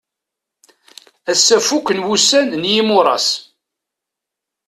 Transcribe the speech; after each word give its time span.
Ass-a 1.31 1.57
fuken 1.67 2.05
wussan 2.07 2.49
n 2.61 2.63
yimuṛas. 2.73 3.27